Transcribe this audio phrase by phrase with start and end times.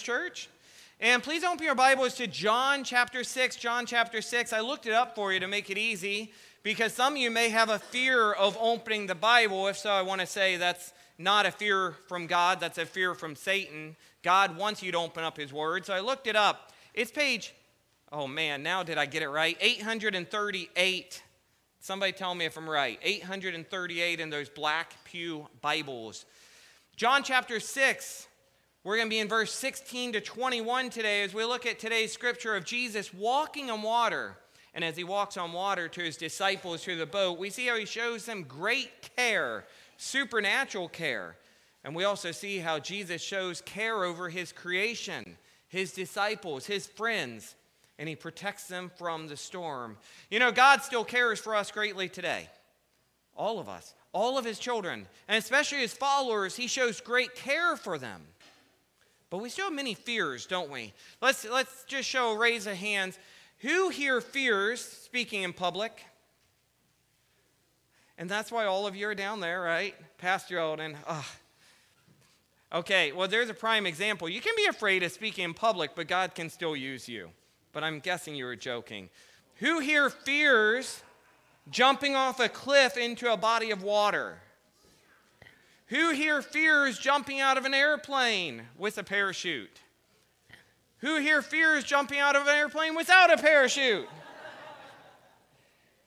[0.00, 0.48] Church.
[1.00, 3.56] And please open your Bibles to John chapter 6.
[3.56, 4.52] John chapter 6.
[4.52, 7.48] I looked it up for you to make it easy because some of you may
[7.48, 9.66] have a fear of opening the Bible.
[9.66, 13.14] If so, I want to say that's not a fear from God, that's a fear
[13.14, 13.96] from Satan.
[14.22, 15.84] God wants you to open up His Word.
[15.84, 16.72] So I looked it up.
[16.94, 17.52] It's page,
[18.12, 19.56] oh man, now did I get it right?
[19.60, 21.22] 838.
[21.80, 23.00] Somebody tell me if I'm right.
[23.02, 26.24] 838 in those black Pew Bibles.
[26.94, 28.28] John chapter 6
[28.84, 32.12] we're going to be in verse 16 to 21 today as we look at today's
[32.12, 34.36] scripture of Jesus walking on water.
[34.74, 37.76] And as he walks on water to his disciples through the boat, we see how
[37.76, 39.66] he shows them great care,
[39.98, 41.36] supernatural care.
[41.84, 45.36] And we also see how Jesus shows care over his creation,
[45.68, 47.54] his disciples, his friends,
[48.00, 49.96] and he protects them from the storm.
[50.28, 52.48] You know, God still cares for us greatly today.
[53.36, 57.76] All of us, all of his children, and especially his followers, he shows great care
[57.76, 58.22] for them.
[59.32, 60.92] But we still have many fears, don't we?
[61.22, 63.18] Let's, let's just show a raise of hands.
[63.60, 66.04] Who here fears speaking in public?
[68.18, 69.94] And that's why all of you are down there, right?
[70.18, 70.98] Pastor Eldon.
[71.06, 71.24] Ugh.
[72.74, 74.28] Okay, well, there's a prime example.
[74.28, 77.30] You can be afraid of speaking in public, but God can still use you.
[77.72, 79.08] But I'm guessing you were joking.
[79.60, 81.02] Who here fears
[81.70, 84.42] jumping off a cliff into a body of water?
[85.86, 89.80] Who here fears jumping out of an airplane with a parachute?
[90.98, 94.08] Who here fears jumping out of an airplane without a parachute?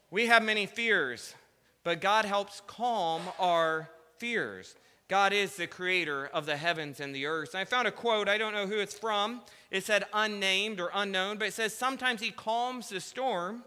[0.09, 1.35] we have many fears,
[1.83, 4.75] but God helps calm our fears.
[5.07, 7.53] God is the creator of the heavens and the earth.
[7.53, 9.41] And I found a quote, I don't know who it's from.
[9.69, 13.63] It said unnamed or unknown, but it says sometimes he calms the storm,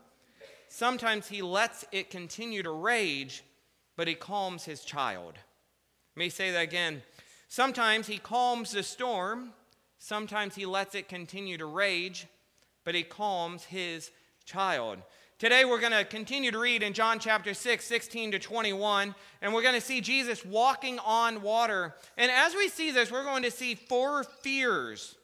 [0.68, 3.44] sometimes he lets it continue to rage,
[3.96, 5.34] but he calms his child.
[6.18, 7.02] Let me say that again.
[7.46, 9.50] Sometimes he calms the storm,
[10.00, 12.26] sometimes he lets it continue to rage,
[12.82, 14.10] but he calms his
[14.44, 14.98] child.
[15.38, 19.54] Today we're going to continue to read in John chapter 6, 16 to 21, and
[19.54, 21.94] we're going to see Jesus walking on water.
[22.16, 25.14] And as we see this, we're going to see four fears.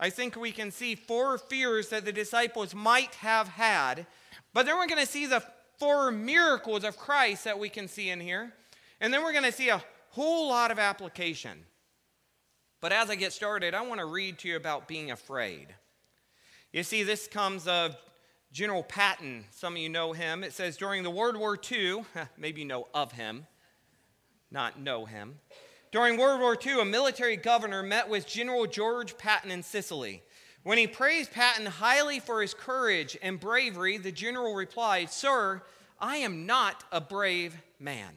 [0.00, 4.08] I think we can see four fears that the disciples might have had.
[4.52, 5.44] But then we're going to see the
[5.78, 8.52] four miracles of Christ that we can see in here.
[9.00, 11.64] And then we're going to see a whole lot of application.
[12.80, 15.68] But as I get started, I want to read to you about being afraid.
[16.72, 17.96] You see, this comes of
[18.52, 19.44] General Patton.
[19.50, 20.44] Some of you know him.
[20.44, 22.04] It says during the World War II,
[22.36, 23.46] maybe you know of him,
[24.50, 25.38] not know him.
[25.92, 30.22] During World War II, a military governor met with General George Patton in Sicily.
[30.62, 35.62] When he praised Patton highly for his courage and bravery, the general replied, Sir,
[35.98, 38.12] I am not a brave man.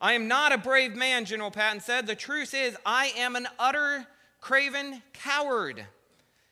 [0.00, 2.06] I am not a brave man, General Patton said.
[2.06, 4.06] The truth is, I am an utter
[4.40, 5.86] craven coward.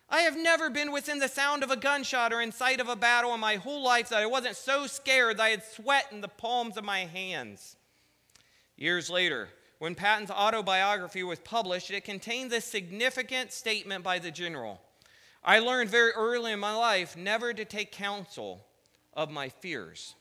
[0.09, 2.97] I have never been within the sound of a gunshot or in sight of a
[2.97, 6.21] battle in my whole life that I wasn't so scared that I had sweat in
[6.21, 7.77] the palms of my hands.
[8.77, 9.49] Years later,
[9.79, 14.81] when Patton's autobiography was published, it contained this significant statement by the general
[15.49, 18.67] I learned very early in my life never to take counsel
[19.15, 20.17] of my fears.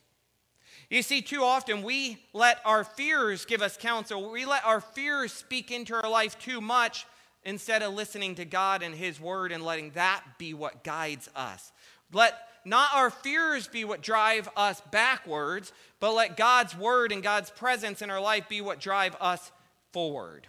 [0.89, 4.31] You see, too often we let our fears give us counsel.
[4.31, 7.05] We let our fears speak into our life too much
[7.43, 11.71] instead of listening to God and His Word and letting that be what guides us.
[12.11, 12.35] Let
[12.65, 18.01] not our fears be what drive us backwards, but let God's Word and God's presence
[18.01, 19.51] in our life be what drive us
[19.93, 20.47] forward.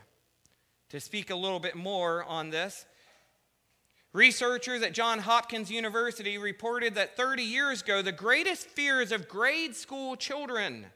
[0.91, 2.87] To speak a little bit more on this,
[4.17, 9.77] Researchers at Johns Hopkins University reported that 30 years ago, the greatest fears of grade
[9.77, 10.87] school children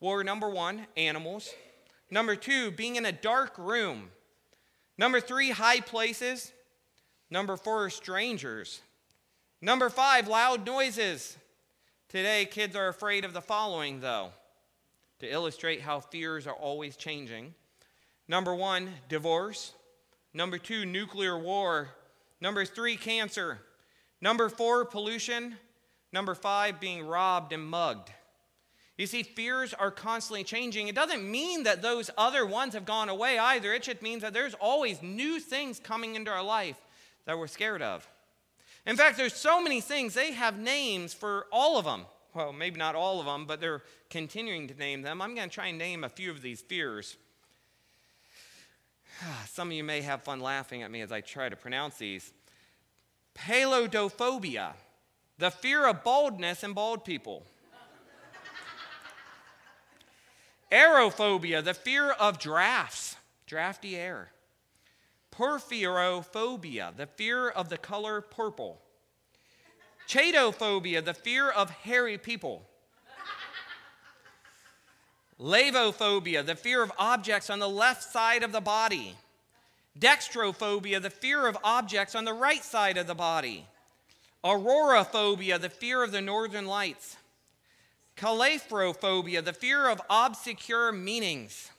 [0.00, 1.50] were number one, animals,
[2.10, 4.08] number two, being in a dark room,
[4.96, 6.54] number three, high places,
[7.28, 8.80] number four, strangers,
[9.60, 11.36] number five, loud noises.
[12.08, 14.30] Today, kids are afraid of the following, though,
[15.18, 17.52] to illustrate how fears are always changing.
[18.26, 19.74] Number one, divorce.
[20.32, 21.90] Number two, nuclear war.
[22.40, 23.58] Number three, cancer.
[24.20, 25.56] Number four, pollution.
[26.12, 28.10] Number five, being robbed and mugged.
[28.96, 30.88] You see, fears are constantly changing.
[30.88, 33.72] It doesn't mean that those other ones have gone away either.
[33.72, 36.76] It just means that there's always new things coming into our life
[37.24, 38.08] that we're scared of.
[38.86, 42.06] In fact, there's so many things, they have names for all of them.
[42.34, 45.22] Well, maybe not all of them, but they're continuing to name them.
[45.22, 47.16] I'm going to try and name a few of these fears.
[49.22, 51.96] Ah, some of you may have fun laughing at me as I try to pronounce
[51.96, 52.32] these.
[53.34, 54.72] Paleodophobia,
[55.38, 57.44] the fear of baldness and bald people.
[60.70, 63.16] Aerophobia, the fear of drafts,
[63.46, 64.30] drafty air.
[65.32, 68.80] Porphyrophobia, the fear of the color purple.
[70.06, 72.66] Chadophobia, the fear of hairy people.
[75.40, 79.14] Lavophobia, the fear of objects on the left side of the body.
[79.98, 83.66] Dextrophobia, the fear of objects on the right side of the body.
[84.44, 87.16] Auroraphobia, the fear of the northern lights.
[88.16, 91.70] Calaphrophobia, the fear of obscure meanings.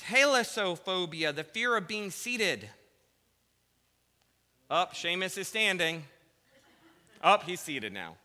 [0.00, 2.68] Talassophobia, the fear of being seated.
[4.70, 6.04] Up, Seamus is standing.
[7.22, 8.16] Up, he's seated now.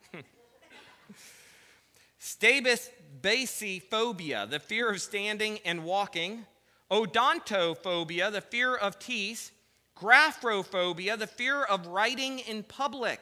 [2.24, 2.90] Stabis
[3.90, 6.46] phobia, the fear of standing and walking.
[6.90, 9.52] Odontophobia, the fear of teeth.
[9.98, 13.20] Graphophobia, the fear of writing in public.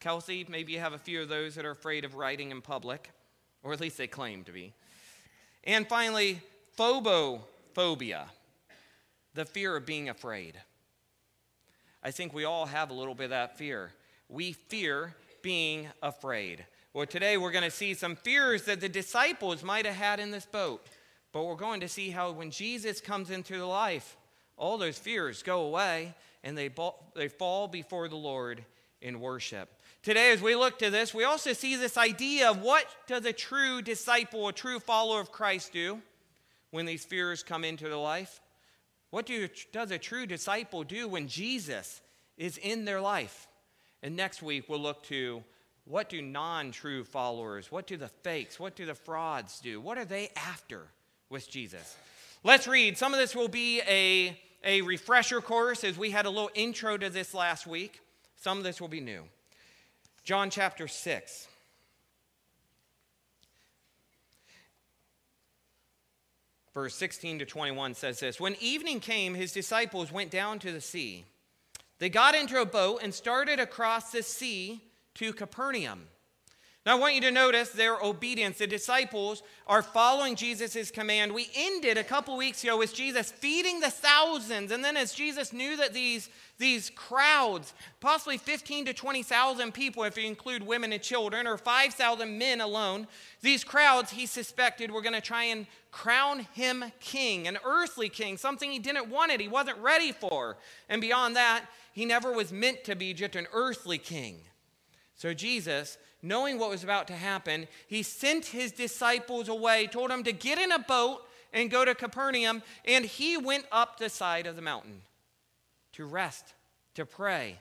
[0.00, 3.10] Kelsey, maybe you have a few of those that are afraid of writing in public,
[3.62, 4.72] or at least they claim to be.
[5.62, 6.40] And finally,
[6.76, 8.24] phobophobia,
[9.34, 10.60] the fear of being afraid.
[12.02, 13.92] I think we all have a little bit of that fear.
[14.28, 16.64] We fear being afraid.
[16.92, 20.32] Well, today we're going to see some fears that the disciples might have had in
[20.32, 20.84] this boat.
[21.32, 24.16] But we're going to see how when Jesus comes into the life,
[24.56, 26.68] all those fears go away and they,
[27.14, 28.64] they fall before the Lord
[29.00, 29.68] in worship.
[30.02, 33.32] Today, as we look to this, we also see this idea of what does a
[33.32, 36.02] true disciple, a true follower of Christ do
[36.72, 38.40] when these fears come into their life?
[39.10, 42.00] What do, does a true disciple do when Jesus
[42.36, 43.46] is in their life?
[44.02, 45.44] And next week, we'll look to
[45.84, 49.80] what do non true followers, what do the fakes, what do the frauds do?
[49.80, 50.86] What are they after
[51.28, 51.96] with Jesus?
[52.42, 52.96] Let's read.
[52.96, 56.96] Some of this will be a, a refresher course as we had a little intro
[56.96, 58.00] to this last week.
[58.36, 59.24] Some of this will be new.
[60.24, 61.48] John chapter 6.
[66.72, 70.80] Verse 16 to 21 says this When evening came, his disciples went down to the
[70.80, 71.24] sea.
[71.98, 74.80] They got into a boat and started across the sea
[75.16, 76.08] to Capernaum.
[76.86, 78.56] Now, I want you to notice their obedience.
[78.56, 81.34] The disciples are following Jesus' command.
[81.34, 84.72] We ended a couple weeks ago with Jesus feeding the thousands.
[84.72, 90.16] And then, as Jesus knew that these, these crowds, possibly 15 to 20,000 people, if
[90.16, 93.06] you include women and children, or 5,000 men alone,
[93.42, 98.38] these crowds he suspected were going to try and crown him king, an earthly king,
[98.38, 100.56] something he didn't want it, he wasn't ready for.
[100.88, 104.36] And beyond that, he never was meant to be just an earthly king.
[105.20, 110.24] So, Jesus knowing what was about to happen, he sent his disciples away, told them
[110.24, 111.20] to get in a boat
[111.52, 115.02] and go to Capernaum, and he went up the side of the mountain
[115.92, 116.54] to rest,
[116.94, 117.58] to pray,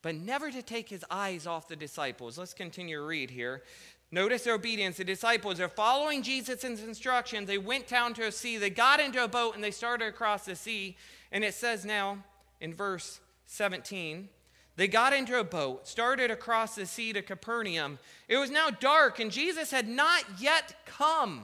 [0.00, 2.38] but never to take his eyes off the disciples.
[2.38, 3.62] Let's continue to read here.
[4.10, 4.96] Notice their obedience.
[4.96, 7.46] The disciples are following Jesus' instructions.
[7.46, 10.46] They went down to a sea, they got into a boat, and they started across
[10.46, 10.96] the sea.
[11.30, 12.24] And it says now
[12.58, 14.30] in verse 17,
[14.76, 17.98] they got into a boat, started across the sea to Capernaum.
[18.28, 21.42] It was now dark, and Jesus had not yet come.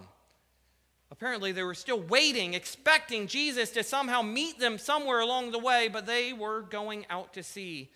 [1.10, 5.88] Apparently, they were still waiting, expecting Jesus to somehow meet them somewhere along the way,
[5.88, 7.90] but they were going out to sea.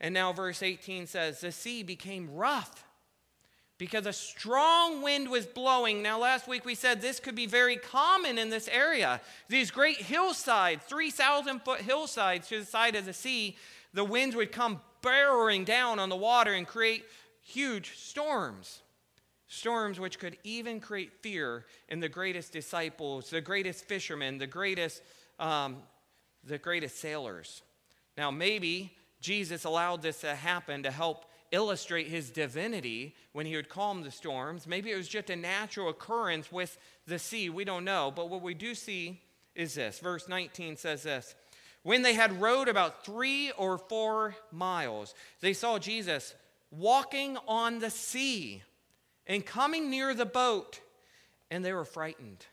[0.00, 2.84] And now, verse 18 says, The sea became rough
[3.78, 6.02] because a strong wind was blowing.
[6.02, 9.20] Now, last week we said this could be very common in this area.
[9.48, 13.56] These great hillsides, 3,000 foot hillsides to the side of the sea,
[13.92, 17.04] the winds would come barreling down on the water and create
[17.42, 18.82] huge storms.
[19.48, 25.02] Storms which could even create fear in the greatest disciples, the greatest fishermen, the greatest,
[25.38, 25.76] um,
[26.42, 27.62] the greatest sailors.
[28.16, 33.68] Now, maybe Jesus allowed this to happen to help illustrate his divinity when he would
[33.68, 34.66] calm the storms.
[34.66, 36.76] Maybe it was just a natural occurrence with
[37.06, 37.48] the sea.
[37.48, 38.12] We don't know.
[38.14, 39.22] But what we do see
[39.54, 39.98] is this.
[40.00, 41.34] Verse 19 says this
[41.86, 46.34] when they had rowed about three or four miles, they saw Jesus
[46.72, 48.64] walking on the sea
[49.24, 50.80] and coming near the boat,
[51.48, 52.44] and they were frightened.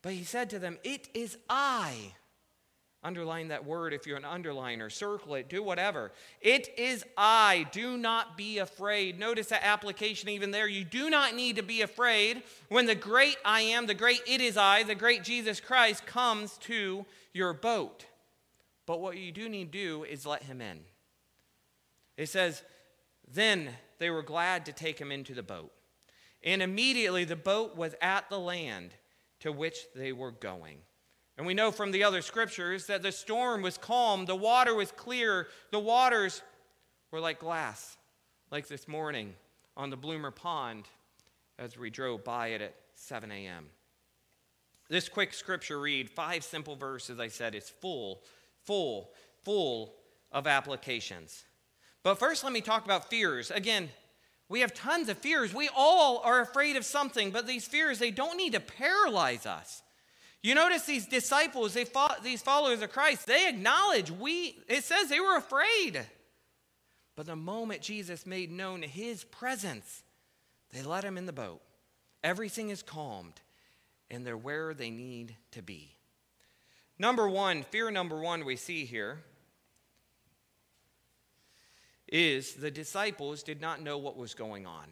[0.00, 2.14] But he said to them, It is I.
[3.04, 6.10] Underline that word if you're an underliner, circle it, do whatever.
[6.40, 7.66] It is I.
[7.70, 9.18] Do not be afraid.
[9.18, 10.66] Notice that application even there.
[10.66, 14.40] You do not need to be afraid when the great I am, the great it
[14.40, 18.06] is I, the great Jesus Christ comes to your boat.
[18.86, 20.80] But what you do need to do is let him in.
[22.16, 22.62] It says,
[23.32, 25.72] Then they were glad to take him into the boat.
[26.42, 28.94] And immediately the boat was at the land
[29.40, 30.78] to which they were going.
[31.38, 34.92] And we know from the other scriptures that the storm was calm, the water was
[34.92, 36.42] clear, the waters
[37.10, 37.96] were like glass,
[38.50, 39.34] like this morning
[39.76, 40.84] on the Bloomer Pond
[41.58, 43.66] as we drove by it at 7 a.m.
[44.88, 48.22] This quick scripture read, five simple verses, I said, is full,
[48.64, 49.10] full,
[49.44, 49.94] full
[50.30, 51.44] of applications.
[52.02, 53.50] But first, let me talk about fears.
[53.50, 53.90] Again,
[54.48, 55.54] we have tons of fears.
[55.54, 59.82] We all are afraid of something, but these fears, they don't need to paralyze us.
[60.42, 61.86] You notice these disciples, they
[62.22, 66.04] these followers of Christ, they acknowledge we, it says they were afraid.
[67.14, 70.02] But the moment Jesus made known his presence,
[70.72, 71.60] they let him in the boat.
[72.24, 73.40] Everything is calmed,
[74.10, 75.96] and they're where they need to be.
[77.02, 79.24] Number one, fear number one we see here
[82.06, 84.84] is the disciples did not know what was going on.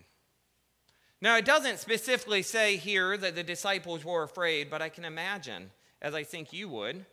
[1.20, 5.70] Now, it doesn't specifically say here that the disciples were afraid, but I can imagine,
[6.02, 7.06] as I think you would,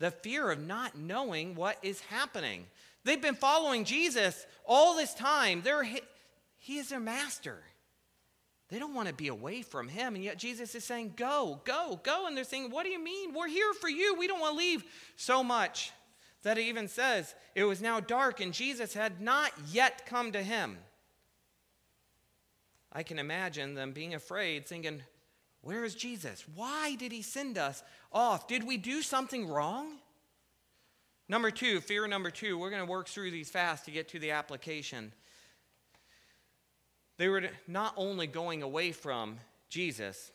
[0.00, 2.66] the fear of not knowing what is happening.
[3.04, 5.62] They've been following Jesus all this time.
[5.62, 5.84] They're,
[6.56, 7.62] he is their master.
[8.68, 10.14] They don't want to be away from him.
[10.14, 12.26] And yet Jesus is saying, Go, go, go.
[12.26, 13.34] And they're saying, What do you mean?
[13.34, 14.14] We're here for you.
[14.18, 14.84] We don't want to leave
[15.16, 15.92] so much
[16.42, 20.42] that it even says it was now dark and Jesus had not yet come to
[20.42, 20.78] him.
[22.92, 25.02] I can imagine them being afraid, thinking,
[25.60, 26.44] Where is Jesus?
[26.54, 28.46] Why did he send us off?
[28.48, 29.98] Did we do something wrong?
[31.28, 34.18] Number two, fear number two, we're going to work through these fast to get to
[34.18, 35.12] the application.
[37.16, 40.32] They were not only going away from Jesus,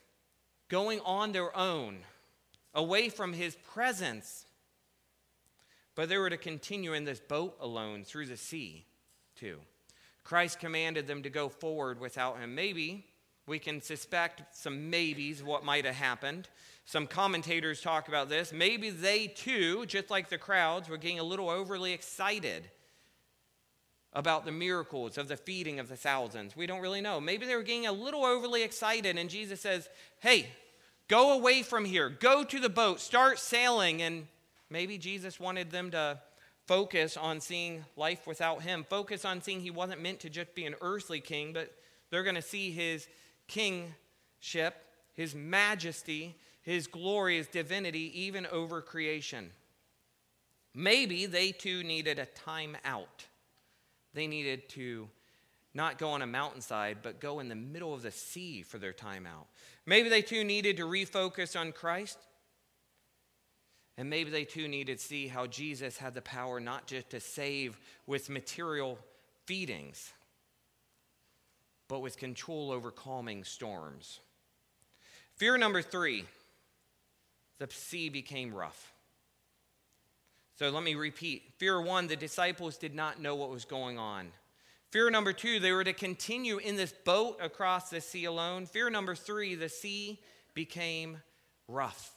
[0.69, 1.99] going on their own,
[2.73, 4.45] away from his presence,
[5.95, 8.85] but they were to continue in this boat alone through the sea,
[9.35, 9.59] too.
[10.23, 12.55] Christ commanded them to go forward without him.
[12.55, 13.05] Maybe
[13.47, 16.47] we can suspect some maybes what might have happened.
[16.85, 18.53] Some commentators talk about this.
[18.53, 22.69] Maybe they too, just like the crowds, were getting a little overly excited
[24.13, 26.55] about the miracles of the feeding of the thousands.
[26.55, 27.21] We don't really know.
[27.21, 29.87] Maybe they were getting a little overly excited, and Jesus says,
[30.19, 30.47] Hey,
[31.07, 34.01] go away from here, go to the boat, start sailing.
[34.01, 34.27] And
[34.69, 36.19] maybe Jesus wanted them to
[36.65, 40.65] focus on seeing life without him, focus on seeing he wasn't meant to just be
[40.65, 41.73] an earthly king, but
[42.09, 43.07] they're going to see his
[43.47, 49.49] kingship, his majesty, his glory, his divinity, even over creation.
[50.75, 53.25] Maybe they too needed a time out.
[54.13, 55.09] They needed to
[55.73, 58.93] not go on a mountainside, but go in the middle of the sea for their
[58.93, 59.47] time out.
[59.85, 62.17] Maybe they too needed to refocus on Christ.
[63.97, 67.19] And maybe they too needed to see how Jesus had the power not just to
[67.19, 68.97] save with material
[69.45, 70.13] feedings,
[71.89, 74.21] but with control over calming storms.
[75.35, 76.25] Fear number three
[77.59, 78.93] the sea became rough.
[80.59, 81.53] So let me repeat.
[81.55, 84.27] Fear one, the disciples did not know what was going on.
[84.91, 88.65] Fear number two, they were to continue in this boat across the sea alone.
[88.65, 90.19] Fear number three, the sea
[90.53, 91.21] became
[91.69, 92.11] rough.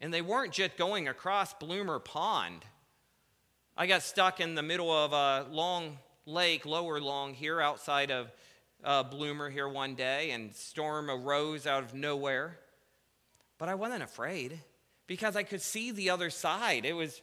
[0.00, 2.64] And they weren't just going across Bloomer Pond.
[3.76, 8.30] I got stuck in the middle of a long lake, lower long, here outside of
[8.84, 12.56] uh, Bloomer here one day, and storm arose out of nowhere.
[13.58, 14.60] But I wasn't afraid
[15.08, 16.84] because I could see the other side.
[16.84, 17.20] It was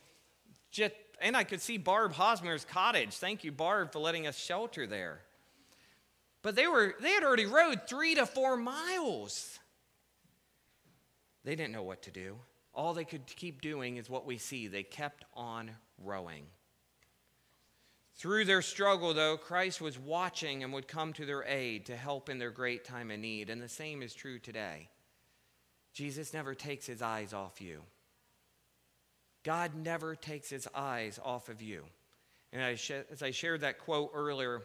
[0.76, 3.14] just, and I could see Barb Hosmer's cottage.
[3.14, 5.22] Thank you, Barb, for letting us shelter there.
[6.42, 9.58] But they were they had already rode three to four miles.
[11.44, 12.36] They didn't know what to do.
[12.74, 14.68] All they could keep doing is what we see.
[14.68, 15.72] They kept on
[16.04, 16.46] rowing.
[18.18, 22.30] Through their struggle, though, Christ was watching and would come to their aid to help
[22.30, 23.50] in their great time of need.
[23.50, 24.90] And the same is true today.
[25.94, 27.82] Jesus never takes his eyes off you.
[29.46, 31.84] God never takes his eyes off of you.
[32.52, 34.64] And as I shared that quote earlier,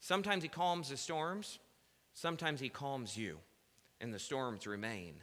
[0.00, 1.58] sometimes he calms the storms,
[2.14, 3.38] sometimes he calms you,
[4.00, 5.16] and the storms remain.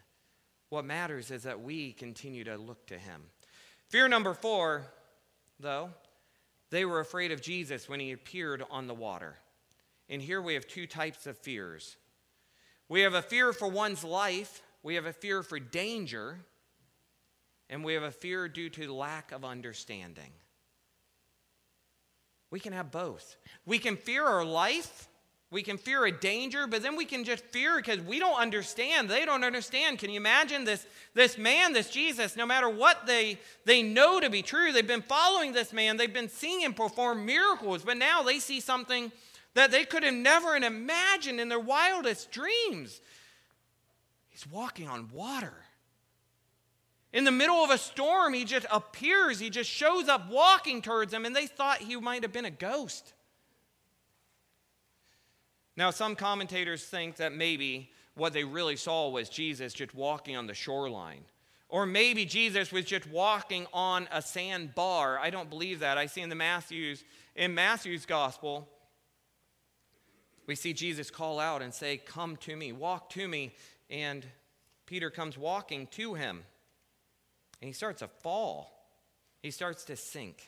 [0.70, 3.24] What matters is that we continue to look to him.
[3.90, 4.86] Fear number four,
[5.60, 5.90] though,
[6.70, 9.36] they were afraid of Jesus when he appeared on the water.
[10.10, 11.98] And here we have two types of fears
[12.88, 16.40] we have a fear for one's life, we have a fear for danger,
[17.72, 20.32] and we have a fear due to lack of understanding.
[22.52, 23.38] We can have both.
[23.66, 25.08] We can fear our life
[25.52, 29.10] we can fear a danger, but then we can just fear because we don't understand.
[29.10, 30.00] They don't understand.
[30.00, 34.30] Can you imagine this, this man, this Jesus, no matter what they, they know to
[34.30, 38.24] be true, they've been following this man, they've been seeing him perform miracles, but now
[38.24, 39.12] they see something
[39.54, 43.02] that they could have never imagined in their wildest dreams.
[44.30, 45.54] He's walking on water.
[47.14, 51.12] In the middle of a storm, he just appears, he just shows up walking towards
[51.12, 53.14] them, and they thought he might have been a ghost.
[55.76, 60.48] Now, some commentators think that maybe what they really saw was Jesus just walking on
[60.48, 61.24] the shoreline.
[61.70, 65.18] Or maybe Jesus was just walking on a sandbar.
[65.18, 65.98] I don't believe that.
[65.98, 67.04] I see in the Matthew's
[67.34, 68.68] in Matthew's gospel
[70.52, 73.56] we see Jesus call out and say, "Come to me, walk to me."
[73.90, 74.30] And
[74.86, 76.46] Peter comes walking to him.
[77.62, 78.72] And he starts to fall.
[79.42, 80.48] He starts to sink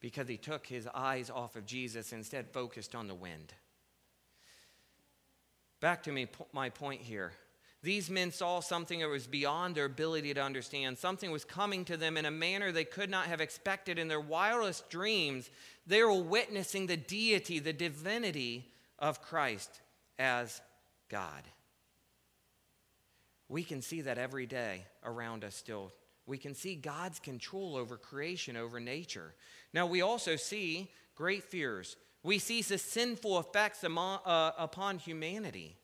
[0.00, 3.52] because he took his eyes off of Jesus instead focused on the wind.
[5.80, 7.32] Back to me, my point here.
[7.82, 10.98] These men saw something that was beyond their ability to understand.
[10.98, 14.20] Something was coming to them in a manner they could not have expected in their
[14.20, 15.48] wildest dreams.
[15.86, 18.66] They were witnessing the deity, the divinity
[18.98, 19.80] of Christ
[20.18, 20.60] as
[21.08, 21.42] God.
[23.48, 25.92] We can see that every day around us still.
[26.26, 29.34] We can see God's control over creation, over nature.
[29.72, 31.96] Now, we also see great fears.
[32.22, 35.76] We see the sinful effects uh, upon humanity,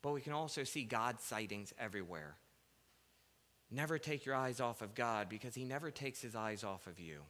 [0.00, 2.36] but we can also see God's sightings everywhere.
[3.70, 6.98] Never take your eyes off of God because He never takes His eyes off of
[6.98, 7.20] you.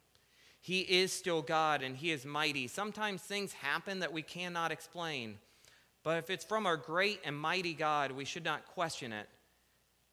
[0.61, 2.69] He is still God and He is mighty.
[2.69, 5.39] Sometimes things happen that we cannot explain,
[6.05, 9.29] but if it's from our great and mighty God, we should not question it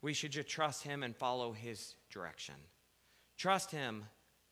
[0.04, 2.56] we should just trust him and follow his direction.
[3.38, 4.04] Trust him,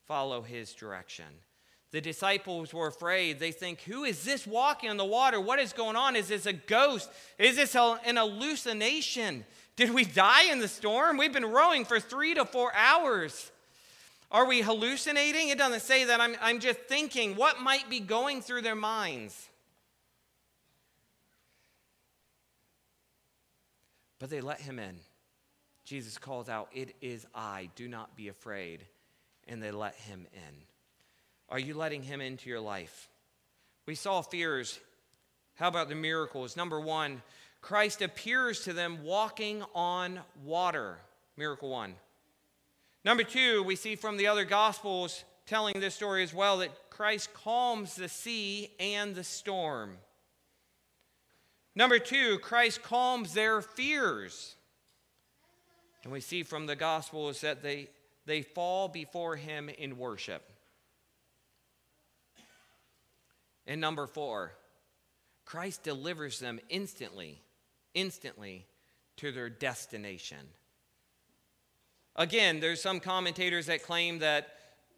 [0.08, 1.26] follow his direction.
[1.92, 3.38] The disciples were afraid.
[3.38, 5.42] They think, Who is this walking on the water?
[5.42, 6.16] What is going on?
[6.16, 7.10] Is this a ghost?
[7.38, 9.46] Is this an hallucination?
[9.76, 11.18] Did we die in the storm?
[11.18, 13.52] We've been rowing for three to four hours.
[14.32, 15.50] Are we hallucinating?
[15.50, 16.22] It doesn't say that.
[16.22, 19.50] I'm, I'm just thinking what might be going through their minds.
[24.18, 24.96] But they let him in.
[25.92, 28.86] Jesus calls out, It is I, do not be afraid.
[29.46, 30.56] And they let him in.
[31.50, 33.10] Are you letting him into your life?
[33.86, 34.80] We saw fears.
[35.56, 36.56] How about the miracles?
[36.56, 37.22] Number one,
[37.60, 40.98] Christ appears to them walking on water.
[41.36, 41.96] Miracle one.
[43.04, 47.34] Number two, we see from the other gospels telling this story as well that Christ
[47.34, 49.98] calms the sea and the storm.
[51.76, 54.56] Number two, Christ calms their fears.
[56.04, 57.90] And we see from the gospel is that they,
[58.26, 60.44] they fall before him in worship.
[63.68, 64.54] And number four,
[65.46, 67.42] Christ delivers them instantly,
[67.94, 68.66] instantly
[69.18, 70.40] to their destination.
[72.16, 74.50] Again, there's some commentators that claim that,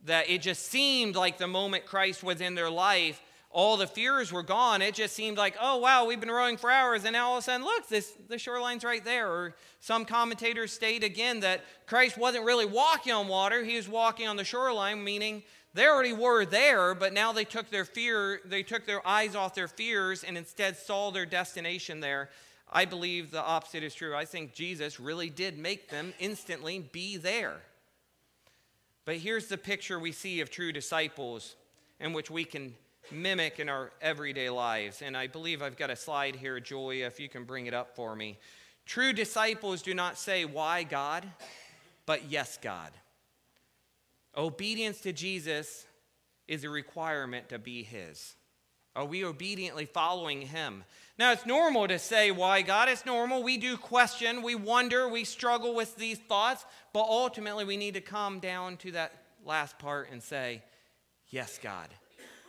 [0.06, 3.22] that it just seemed like the moment Christ was in their life,
[3.54, 4.82] all the fears were gone.
[4.82, 7.44] It just seemed like, oh, wow, we've been rowing for hours, and now all of
[7.44, 9.30] a sudden, look, this, the shoreline's right there.
[9.30, 14.28] Or some commentators state again that Christ wasn't really walking on water, he was walking
[14.28, 15.44] on the shoreline, meaning
[15.76, 19.56] they already were there, but now they took their fear, they took their eyes off
[19.56, 22.30] their fears and instead saw their destination there.
[22.72, 24.16] I believe the opposite is true.
[24.16, 27.58] I think Jesus really did make them instantly be there.
[29.06, 31.56] But here's the picture we see of true disciples
[32.00, 32.74] in which we can
[33.12, 35.02] mimic in our everyday lives.
[35.02, 37.96] And I believe I've got a slide here, Joy, if you can bring it up
[37.96, 38.38] for me.
[38.86, 41.26] True disciples do not say, Why God?
[42.06, 42.92] but Yes, God.
[44.36, 45.86] Obedience to Jesus
[46.48, 48.36] is a requirement to be His.
[48.96, 50.84] Are we obediently following Him?
[51.18, 52.90] Now, it's normal to say, Why God?
[52.90, 53.44] It's normal.
[53.44, 58.02] We do question, we wonder, we struggle with these thoughts, but ultimately we need to
[58.02, 59.14] come down to that
[59.46, 60.62] last part and say,
[61.30, 61.90] Yes, God.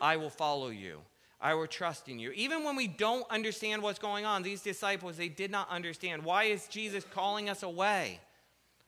[0.01, 1.01] I will follow you.
[1.41, 2.31] I will trust in you.
[2.33, 6.25] Even when we don't understand what's going on, these disciples, they did not understand.
[6.25, 8.21] Why is Jesus calling us away?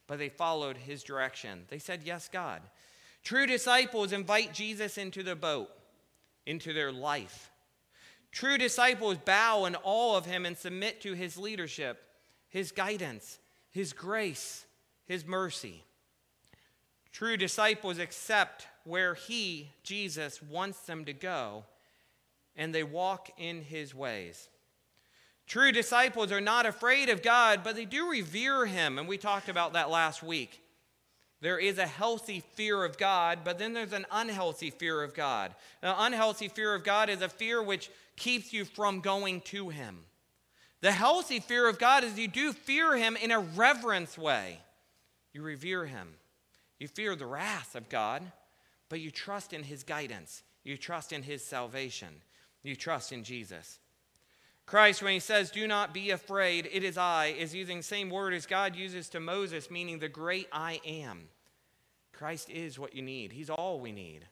[0.07, 1.65] But they followed his direction.
[1.69, 2.63] They said, Yes, God.
[3.23, 5.69] True disciples invite Jesus into their boat,
[6.47, 7.51] into their life.
[8.31, 12.03] True disciples bow in awe of him and submit to his leadership,
[12.49, 13.39] his guidance,
[13.71, 14.65] his grace,
[15.07, 15.85] his mercy.
[17.13, 21.65] True disciples accept where He, Jesus, wants them to go,
[22.57, 24.49] and they walk in His ways.
[25.47, 29.49] True disciples are not afraid of God, but they do revere Him, and we talked
[29.49, 30.63] about that last week.
[31.41, 35.55] There is a healthy fear of God, but then there's an unhealthy fear of God.
[35.83, 39.99] An unhealthy fear of God is a fear which keeps you from going to Him.
[40.81, 44.61] The healthy fear of God is you do fear Him in a reverence way.
[45.33, 46.15] You revere Him.
[46.79, 48.23] You fear the wrath of God,
[48.89, 50.43] but you trust in his guidance.
[50.65, 52.23] You trust in his salvation.
[52.63, 53.79] You trust in Jesus.
[54.67, 58.11] Christ, when he says, Do not be afraid, it is I, is using the same
[58.11, 61.29] word as God uses to Moses, meaning the great I am.
[62.13, 64.27] Christ is what you need, he's all we need.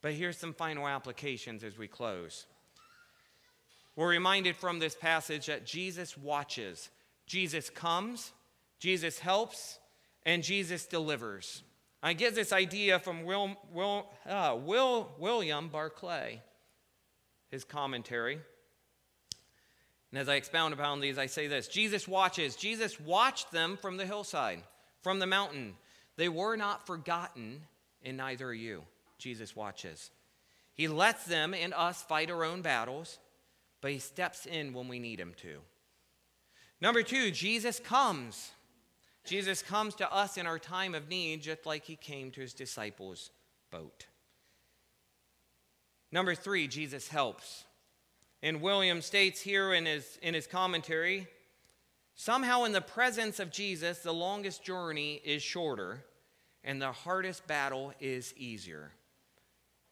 [0.00, 2.46] But here's some final applications as we close.
[3.96, 6.90] We're reminded from this passage that Jesus watches.
[7.26, 8.32] Jesus comes,
[8.78, 9.78] Jesus helps,
[10.26, 11.62] and Jesus delivers.
[12.04, 16.42] I get this idea from Will, Will, uh, Will, William Barclay,
[17.50, 18.38] his commentary.
[20.10, 22.56] And as I expound upon these, I say this Jesus watches.
[22.56, 24.62] Jesus watched them from the hillside,
[25.02, 25.76] from the mountain.
[26.16, 27.62] They were not forgotten,
[28.02, 28.82] and neither are you.
[29.16, 30.10] Jesus watches.
[30.74, 33.18] He lets them and us fight our own battles,
[33.80, 35.56] but he steps in when we need him to.
[36.82, 38.50] Number two, Jesus comes.
[39.24, 42.52] Jesus comes to us in our time of need, just like he came to his
[42.52, 43.30] disciples'
[43.70, 44.06] boat.
[46.12, 47.64] Number three, Jesus helps.
[48.42, 51.26] And William states here in his, in his commentary
[52.14, 56.04] somehow, in the presence of Jesus, the longest journey is shorter
[56.62, 58.92] and the hardest battle is easier.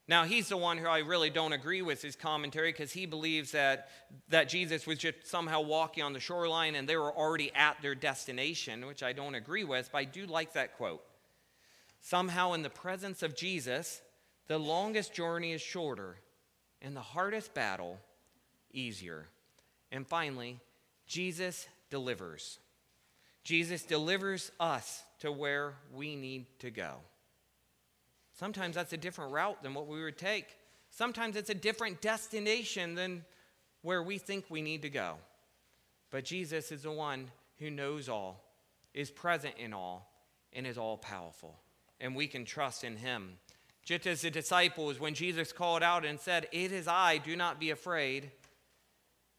[0.08, 3.52] Now, he's the one who I really don't agree with his commentary because he believes
[3.52, 3.88] that,
[4.28, 7.94] that Jesus was just somehow walking on the shoreline and they were already at their
[7.94, 11.02] destination, which I don't agree with, but I do like that quote.
[12.00, 14.02] Somehow, in the presence of Jesus,
[14.48, 16.16] the longest journey is shorter
[16.80, 17.98] and the hardest battle
[18.72, 19.28] easier.
[19.92, 20.58] And finally,
[21.06, 22.58] Jesus delivers.
[23.44, 26.96] Jesus delivers us to where we need to go.
[28.42, 30.56] Sometimes that's a different route than what we would take.
[30.90, 33.24] Sometimes it's a different destination than
[33.82, 35.14] where we think we need to go.
[36.10, 38.42] But Jesus is the one who knows all,
[38.94, 40.12] is present in all,
[40.52, 41.54] and is all powerful.
[42.00, 43.34] And we can trust in him.
[43.84, 47.60] Just as the disciples, when Jesus called out and said, It is I, do not
[47.60, 48.32] be afraid,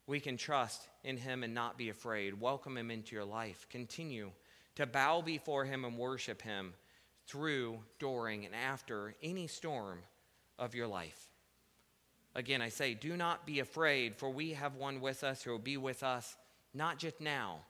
[0.06, 2.40] we can trust in him and not be afraid.
[2.40, 3.66] Welcome him into your life.
[3.68, 4.30] Continue
[4.76, 6.72] to bow before him and worship him
[7.26, 10.00] through, during, and after any storm
[10.58, 11.30] of your life.
[12.34, 15.58] Again, I say, do not be afraid, for we have one with us who will
[15.58, 16.36] be with us,
[16.72, 17.60] not just now,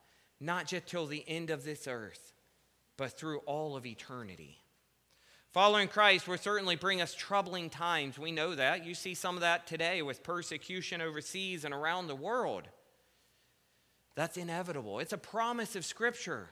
[0.41, 2.33] not just till the end of this earth,
[2.97, 4.59] but through all of eternity.
[5.53, 8.19] Following Christ will certainly bring us troubling times.
[8.19, 8.85] We know that.
[8.85, 12.65] You see some of that today with persecution overseas and around the world.
[14.17, 14.99] That's inevitable.
[14.99, 16.49] It's a promise of Scripture.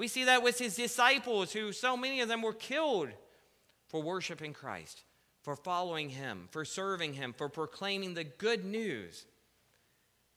[0.00, 3.10] We see that with his disciples, who so many of them were killed
[3.86, 5.04] for worshiping Christ,
[5.42, 9.26] for following him, for serving him, for proclaiming the good news.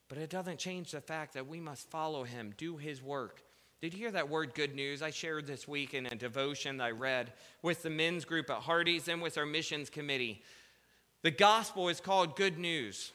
[0.10, 3.42] But it doesn't change the fact that we must follow him, do his work.
[3.80, 5.02] Did you hear that word good news?
[5.02, 9.08] I shared this week in a devotion I read with the men's group at Hardy's
[9.08, 10.44] and with our missions committee.
[11.22, 13.14] The gospel is called good news.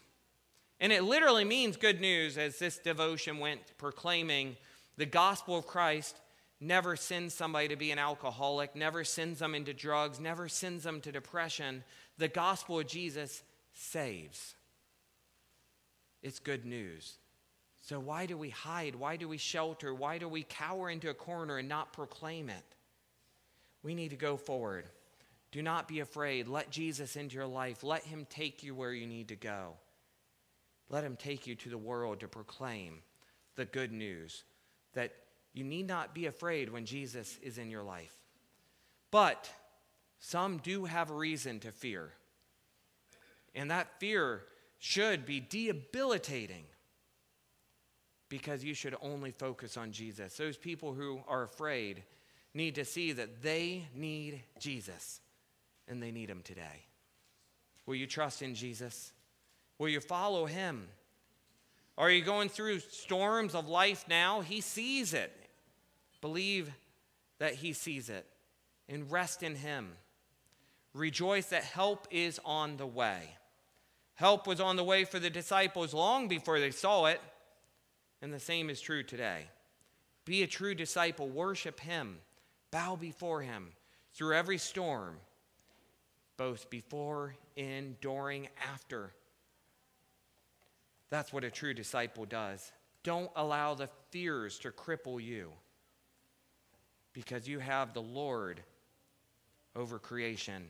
[0.81, 4.57] And it literally means good news as this devotion went proclaiming
[4.97, 6.17] the gospel of Christ
[6.61, 11.01] never sends somebody to be an alcoholic, never sends them into drugs, never sends them
[11.03, 11.85] to depression.
[12.19, 13.43] The gospel of Jesus
[13.73, 14.55] saves.
[16.23, 17.19] It's good news.
[17.83, 18.97] So, why do we hide?
[18.97, 19.95] Why do we shelter?
[19.95, 22.65] Why do we cower into a corner and not proclaim it?
[23.83, 24.87] We need to go forward.
[25.53, 26.49] Do not be afraid.
[26.49, 27.83] Let Jesus into your life.
[27.83, 29.75] Let him take you where you need to go.
[30.91, 33.03] Let him take you to the world to proclaim
[33.57, 34.45] the good news
[34.95, 35.13] that
[35.59, 38.15] you need not be afraid when Jesus is in your life.
[39.11, 39.51] But
[40.21, 42.11] some do have reason to fear.
[43.57, 44.43] And that fear
[44.79, 46.65] should be debilitating
[48.29, 50.37] because you should only focus on Jesus.
[50.37, 52.05] Those people who are afraid
[52.55, 55.21] need to see that they need Jesus
[55.89, 56.85] and they need him today.
[57.85, 59.13] Will you trust in Jesus?
[59.79, 60.87] Will you follow him?
[61.97, 64.41] Are you going through storms of life now?
[64.41, 65.33] He sees it
[66.21, 66.71] Believe
[67.39, 68.27] that He sees it
[68.89, 69.93] and rest in Him.
[70.95, 73.37] Rejoice that help is on the way.
[74.15, 77.21] Help was on the way for the disciples long before they saw it,
[78.21, 79.45] and the same is true today.
[80.25, 82.19] Be a true disciple, worship Him,
[82.71, 83.69] bow before Him
[84.13, 85.17] through every storm,
[86.37, 89.13] both before, in, during, after.
[91.11, 92.73] That's what a true disciple does.
[93.05, 95.53] Don't allow the fears to cripple you
[97.19, 98.61] because you have the Lord
[99.75, 100.69] over creation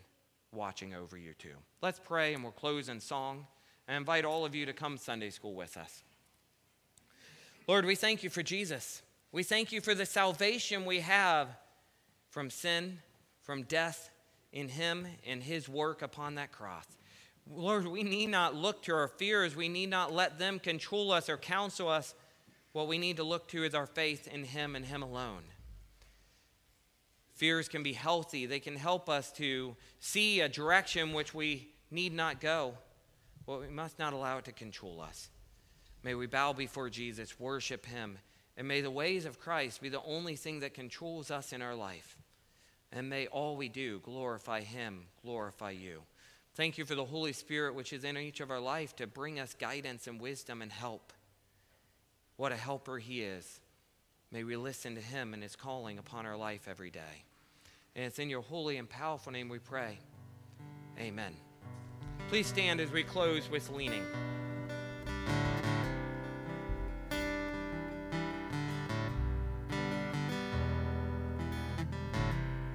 [0.51, 1.53] watching over you too.
[1.83, 3.47] Let's pray and we'll close in song.
[3.87, 6.03] I invite all of you to come Sunday school with us.
[7.67, 9.03] Lord, we thank you for Jesus.
[9.31, 11.49] We thank you for the salvation we have
[12.31, 13.01] from sin,
[13.43, 14.09] from death
[14.51, 16.87] in him and his work upon that cross.
[17.47, 19.55] Lord, we need not look to our fears.
[19.55, 22.15] We need not let them control us or counsel us.
[22.73, 25.43] What we need to look to is our faith in him and him alone.
[27.39, 32.13] Fears can be healthy, they can help us to see a direction which we need
[32.13, 32.75] not go,
[33.47, 35.31] but we must not allow it to control us.
[36.03, 38.19] May we bow before Jesus, worship him,
[38.57, 41.77] and may the ways of Christ be the only thing that controls us in our
[41.77, 42.17] life.
[42.91, 46.03] And may all we do glorify him, glorify you.
[46.57, 49.39] Thank you for the Holy Spirit, which is in each of our life to bring
[49.39, 51.13] us guidance and wisdom and help.
[52.37, 53.61] What a helper he is.
[54.33, 57.25] May we listen to him and his calling upon our life every day.
[57.95, 59.99] And it's in your holy and powerful name we pray.
[60.99, 61.35] Amen.
[62.29, 64.05] Please stand as we close with leaning.